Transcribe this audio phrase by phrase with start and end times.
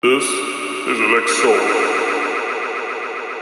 [0.00, 1.58] This is Alex Soul.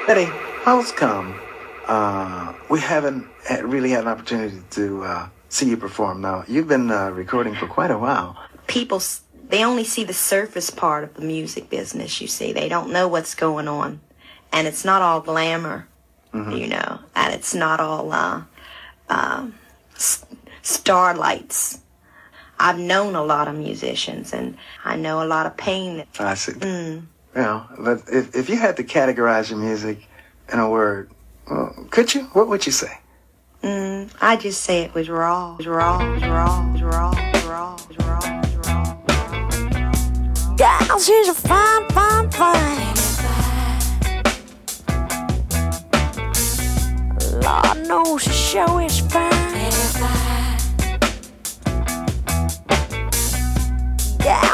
[0.07, 0.25] Betty,
[0.63, 1.39] how's come?
[1.87, 3.27] Uh, we haven't
[3.63, 6.23] really had an opportunity to uh, see you perform.
[6.23, 8.39] Now, you've been uh, recording for quite a while.
[8.69, 9.03] People,
[9.51, 12.55] they only see the surface part of the music business, you see.
[12.55, 14.01] They don't know what's going on.
[14.51, 15.87] And it's not all glamour,
[16.33, 16.53] mm-hmm.
[16.53, 18.45] you know, and it's not all uh,
[19.11, 19.49] uh,
[20.63, 21.81] starlights.
[22.59, 26.05] I've known a lot of musicians, and I know a lot of pain.
[26.19, 26.53] I see.
[26.53, 27.07] Mm.
[27.35, 30.09] You know, but if, if you had to categorize your music
[30.53, 31.11] in a word,
[31.51, 32.23] well, could you?
[32.33, 32.99] What would you say?
[33.63, 36.83] Mm, I just say it was raw, it was raw, it was raw, it was
[36.83, 40.57] raw, it was raw, it was raw, it was raw.
[40.57, 42.97] Girl, she's a fine, fine, fine.
[47.43, 50.36] Lord knows she sure is fine.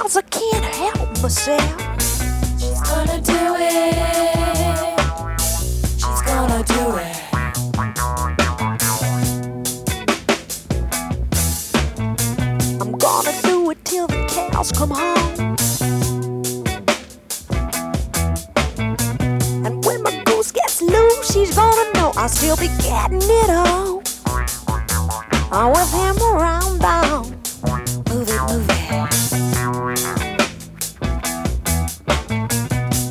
[0.02, 1.62] Gals, I can't help myself.
[2.58, 3.94] She's gonna do it.
[5.94, 7.16] She's gonna do it.
[12.80, 15.56] I'm gonna do it till the cows come home.
[19.64, 24.02] And when my goose gets loose, she's gonna know I'll still be getting it on.
[25.52, 27.41] I'm with him around town.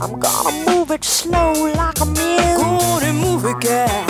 [0.02, 2.58] I'm gonna move it slow like a mule.
[2.58, 4.06] Go on and move it, girl.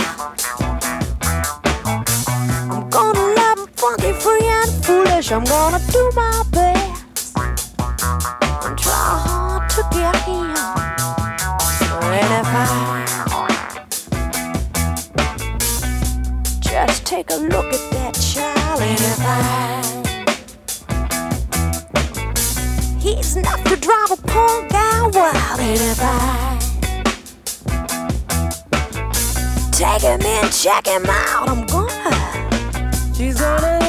[2.71, 5.33] I'm gonna love him funky, free and foolish.
[5.33, 10.55] I'm gonna do my best and try hard to get him.
[12.07, 12.65] And if I
[16.61, 19.81] just take a look at that child, and if I
[22.97, 24.20] he's enough to drive a
[25.97, 26.51] guy
[29.71, 33.13] take him in, check him out, I'm gonna.
[33.15, 33.80] She's gonna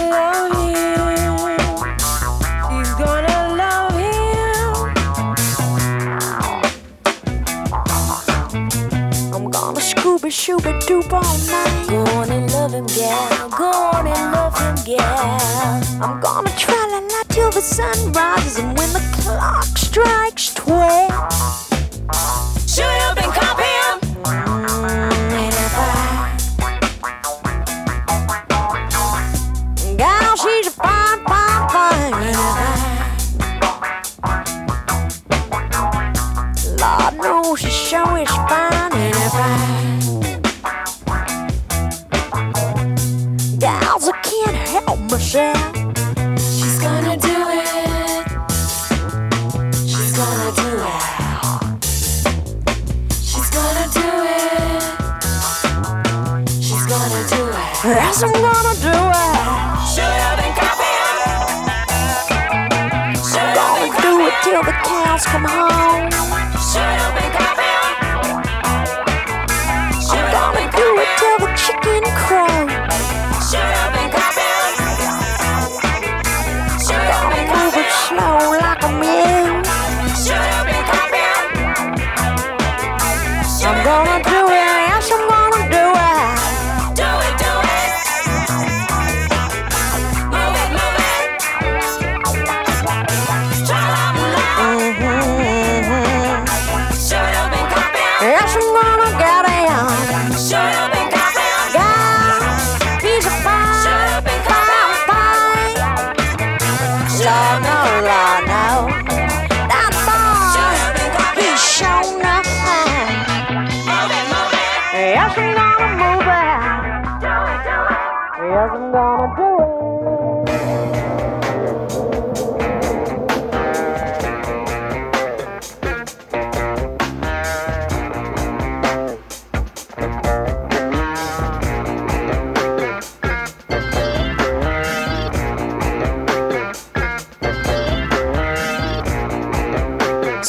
[10.33, 11.89] Scooby Shooby Doop all night.
[11.89, 13.49] Go on and love him, gal.
[13.51, 15.81] Go on and love him, gal.
[16.03, 21.13] I'm gonna try la la till the sun rises and when the clock strikes twelve.
[22.67, 24.01] Shoot up and cop him.
[24.25, 24.73] Mm,
[29.85, 32.15] and gal, she's a fine, fine, fine.
[36.65, 38.93] And Lord knows she sure is fine.
[38.95, 39.82] And if I
[64.63, 66.11] till the cows come home.
[66.71, 67.83] Shoot up and cop him.
[70.33, 72.42] Gonna do it till the chicken crow.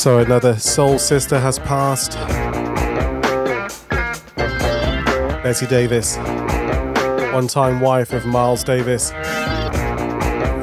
[0.04, 2.16] So another soul sister has passed.
[5.42, 6.18] Betty Davis,
[7.32, 9.12] one time wife of Miles Davis.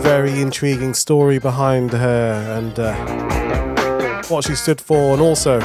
[0.03, 5.59] Very intriguing story behind her and uh, what she stood for, and also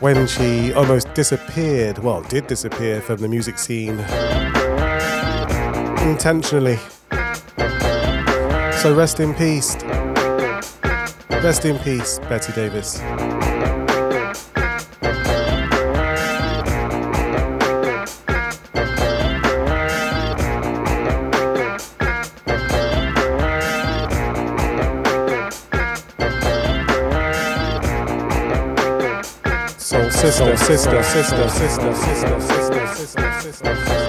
[0.00, 4.00] when she almost disappeared, well, did disappear from the music scene
[6.10, 6.80] intentionally.
[8.82, 9.76] So rest in peace.
[11.42, 13.00] Rest in peace, Betty Davis.
[30.20, 33.99] sister, sister, sister, sister, sister, sister, sister, sister, sister.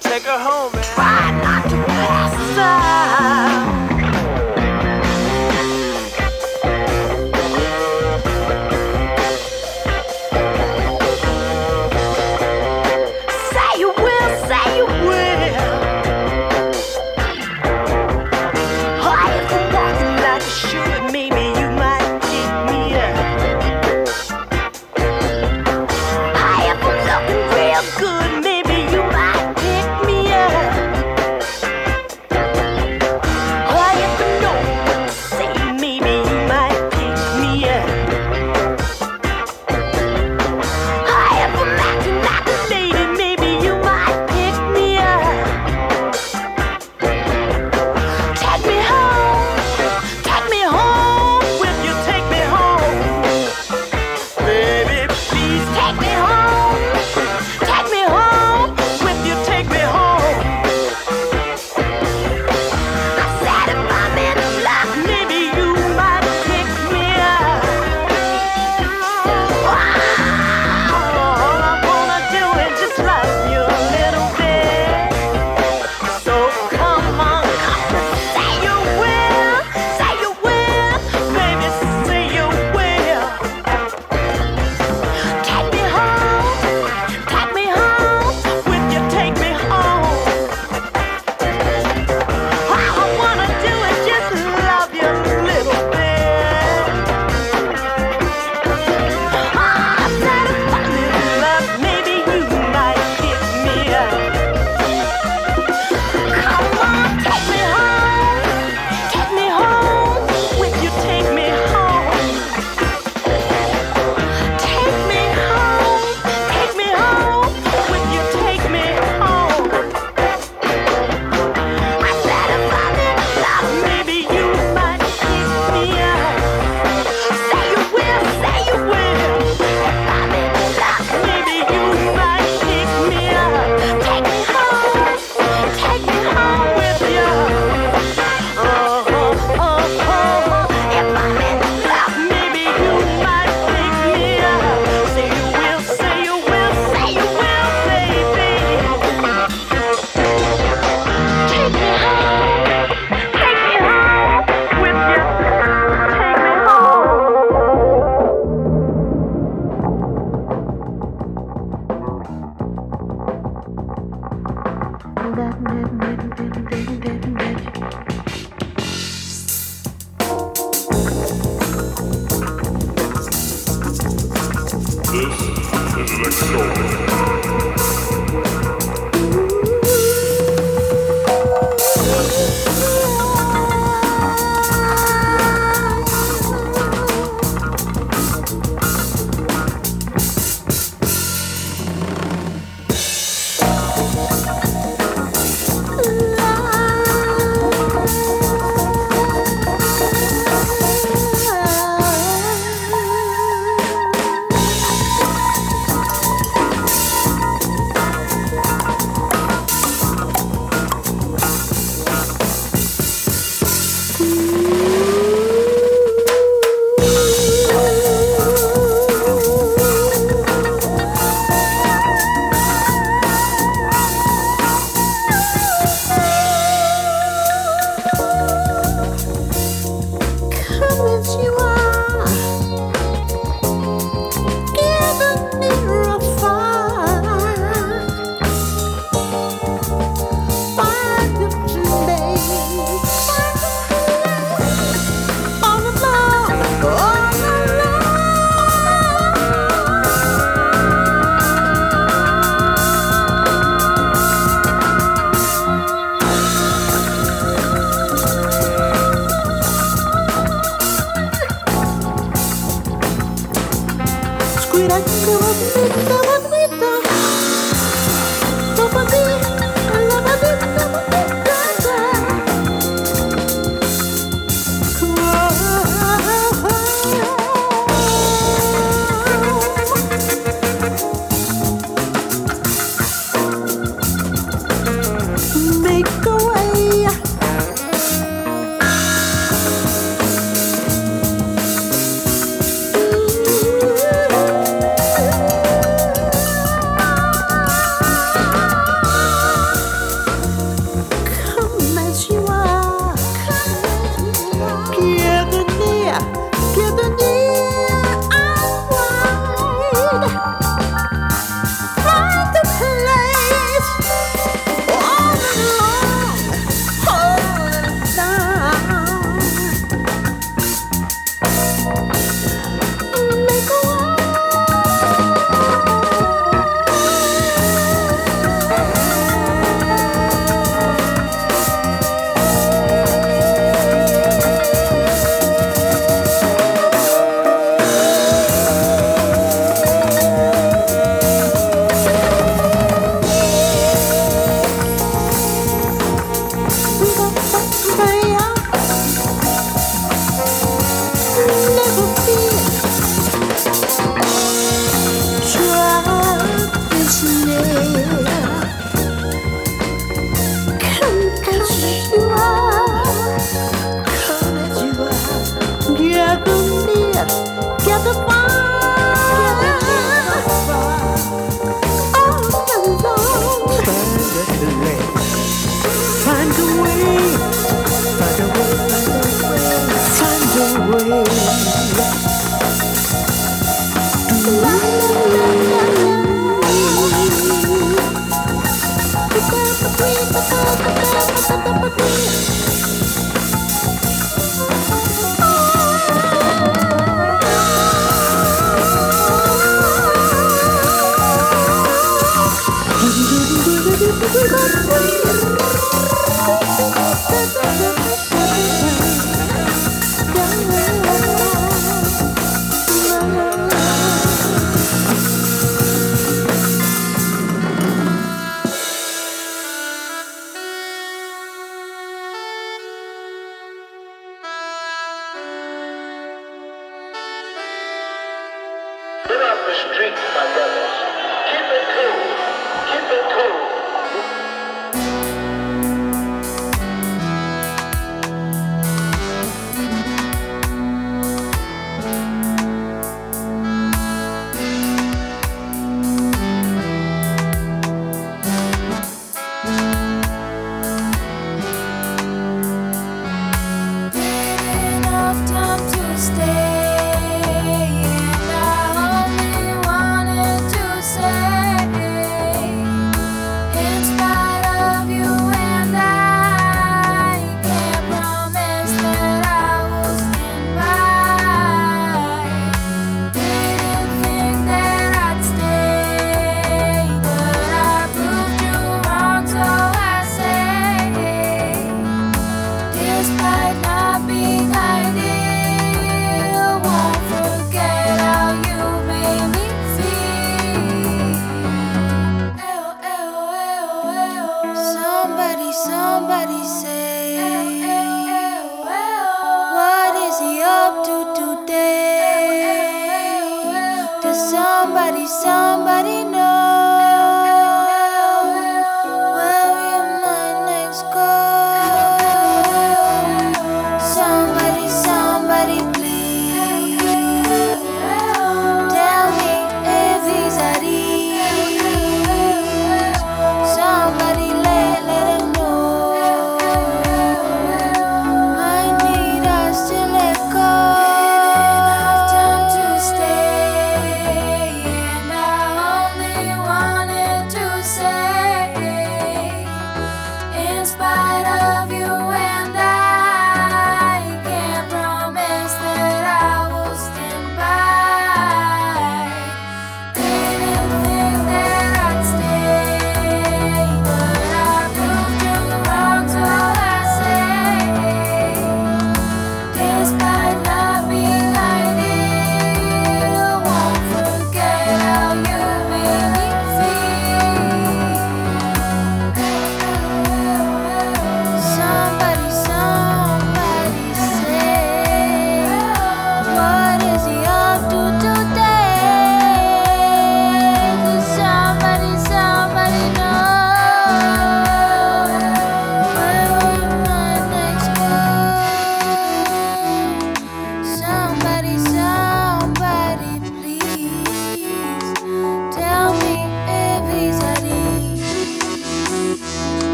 [0.00, 1.05] Take her home, man.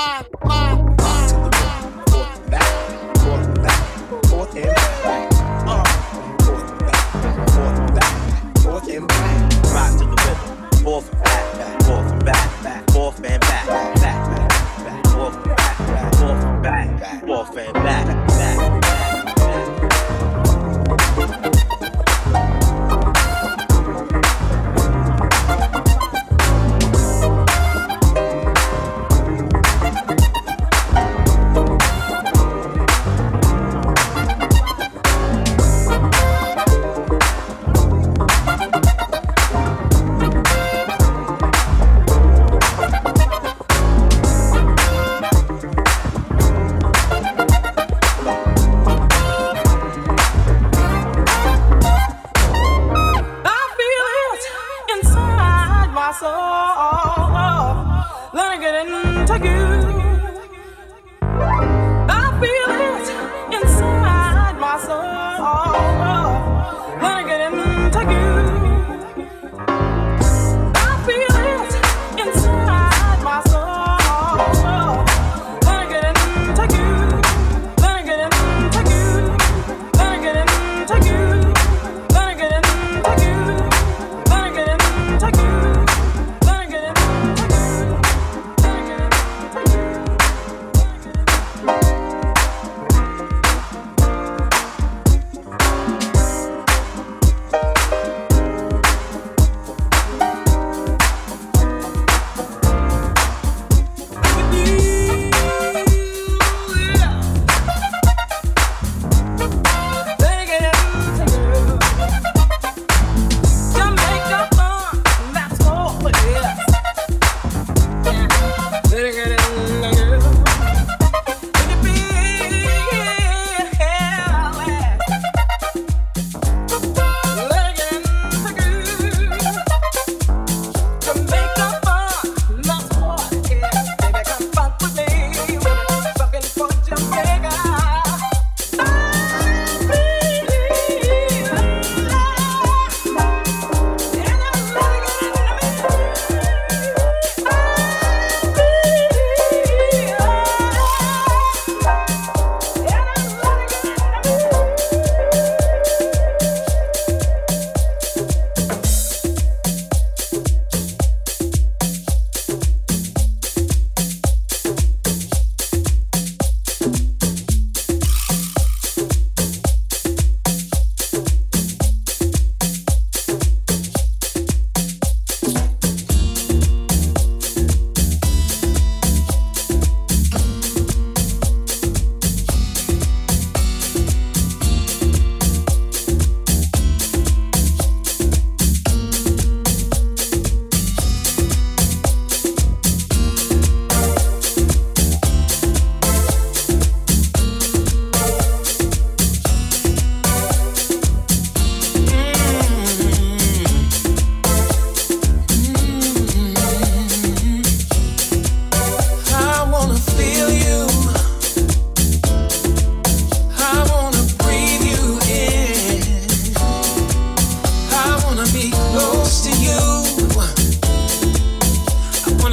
[0.00, 0.39] Hit me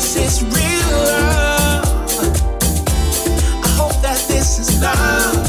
[0.00, 1.84] this is real love.
[3.62, 5.39] I hope that this is love.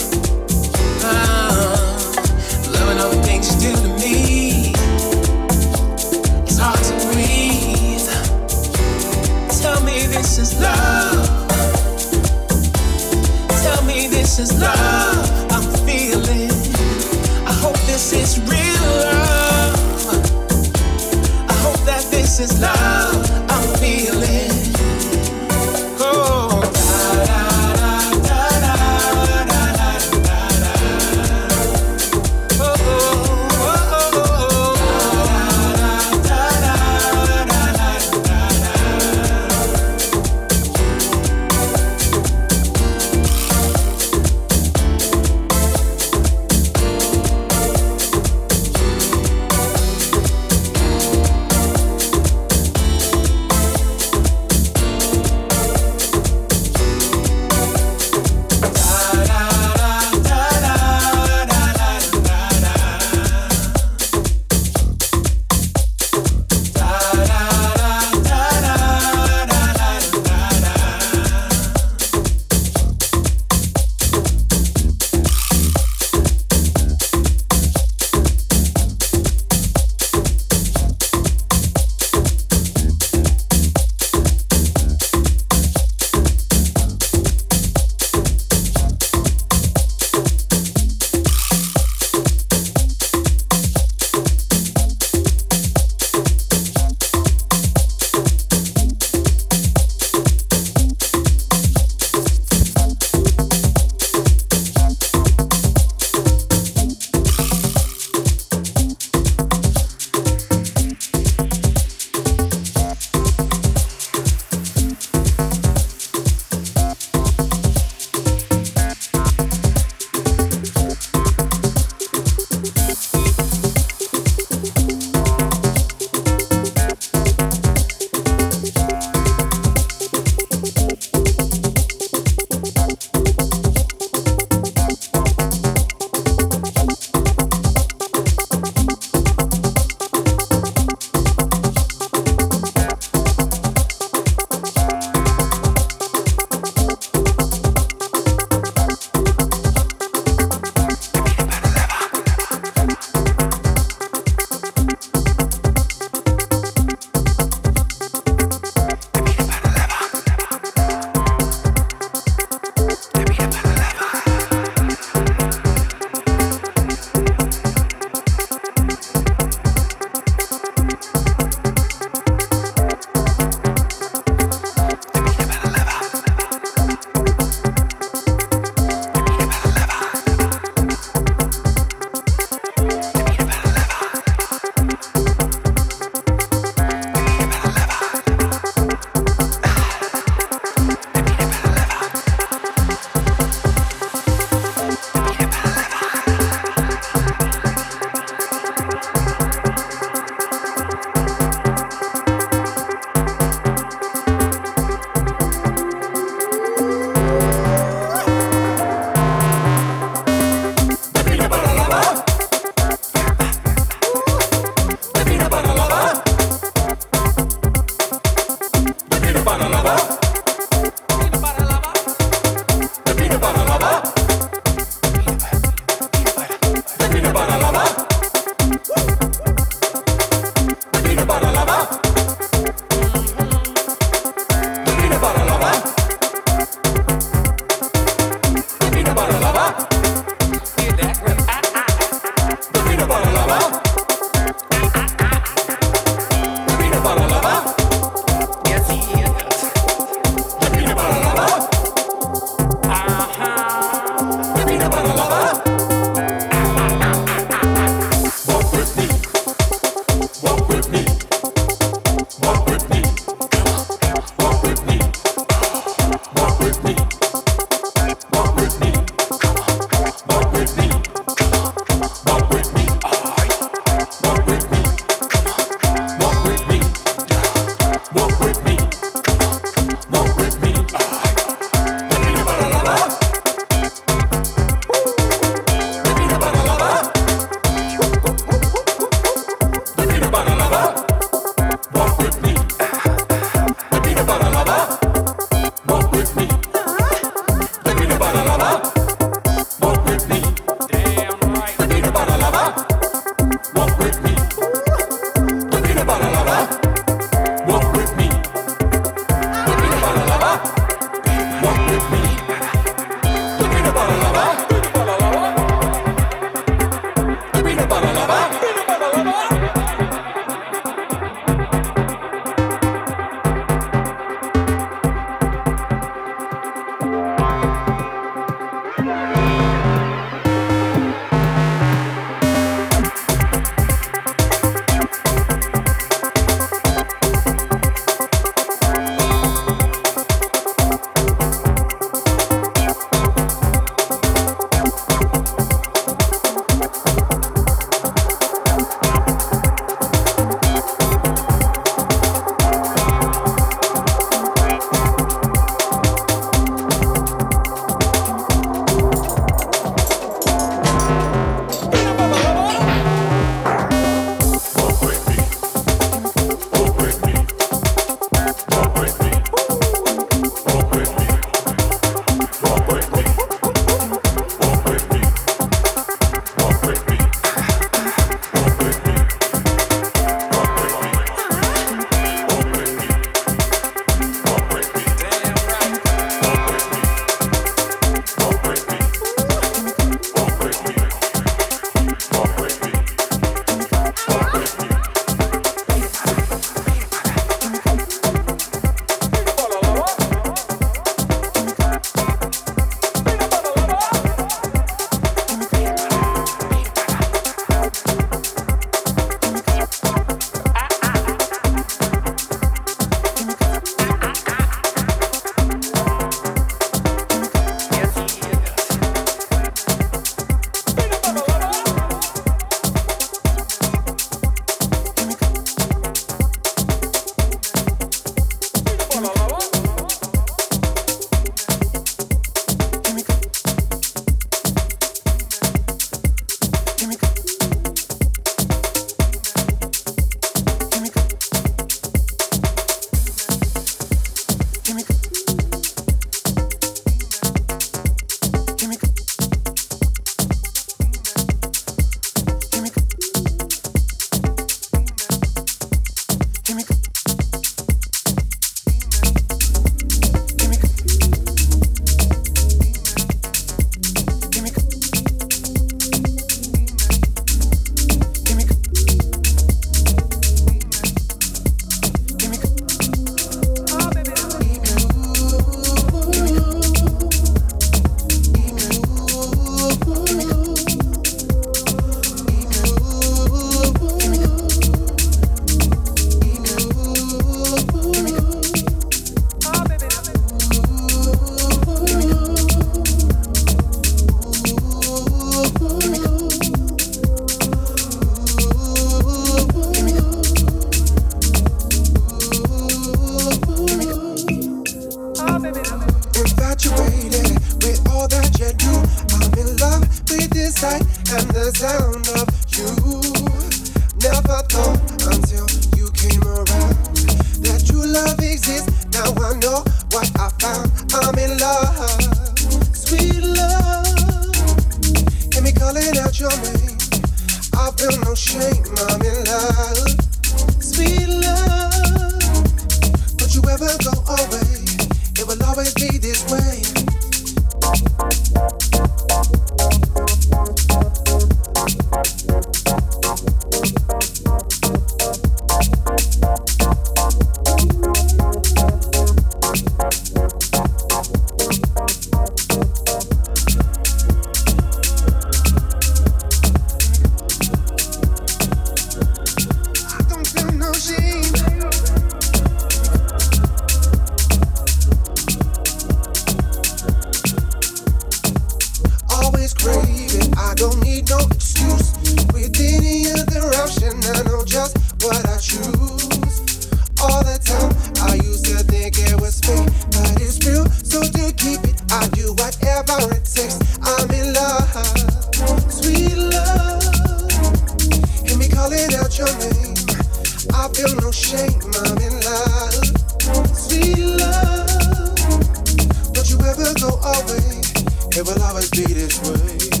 [598.41, 600.00] It will always be this way.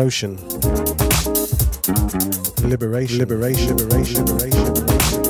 [0.00, 0.38] Liberation.
[2.64, 3.18] Liberation.
[3.18, 3.76] Liberation.
[3.76, 4.24] Liberation.
[4.24, 5.29] liberation.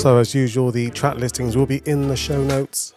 [0.00, 2.94] So, as usual, the track listings will be in the show notes.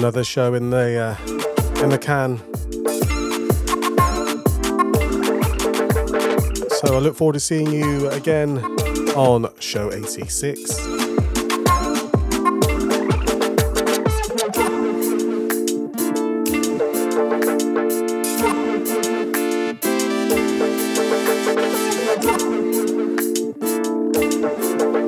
[0.00, 2.38] Another show in the uh, in the can.
[6.70, 8.60] So I look forward to seeing you again
[9.14, 10.80] on show 86.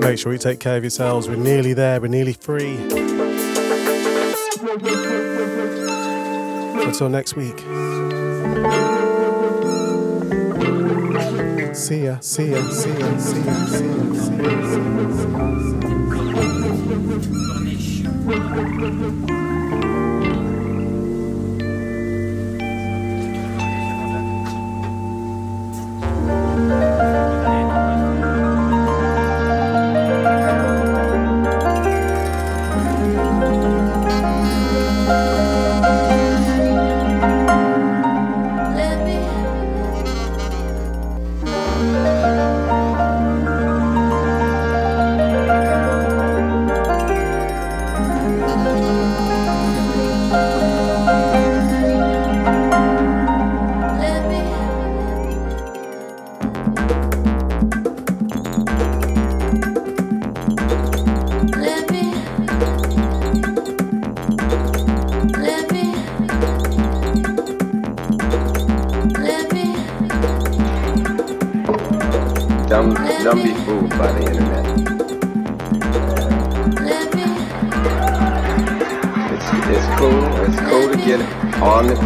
[0.00, 1.30] Make sure you take care of yourselves.
[1.30, 1.98] We're nearly there.
[1.98, 3.11] We're nearly free.
[7.02, 7.58] Until next week.
[11.74, 14.86] See ya, see ya, see ya, see ya, see ya, see ya, see
[19.26, 19.32] ya.
[19.32, 19.41] Don't,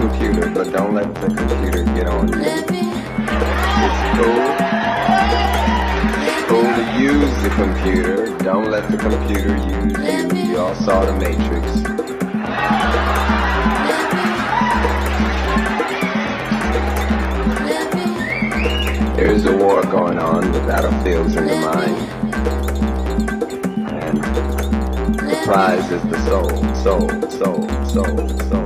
[0.08, 2.34] computer, but don't let the computer get on you.
[2.38, 2.70] It's
[4.16, 4.42] cool.
[6.22, 8.38] It's cool to use the computer.
[8.38, 10.50] Don't let the computer use you.
[10.50, 11.82] You all saw the Matrix.
[19.16, 20.52] There is a war going on.
[20.52, 21.96] The battlefield's in the mind.
[23.90, 24.22] And
[25.18, 26.48] the prize is the soul,
[26.84, 28.65] soul, soul, soul, soul, soul, soul.